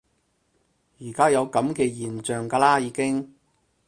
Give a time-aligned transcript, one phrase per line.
[0.99, 3.35] 而家有噉嘅現象㗎啦已經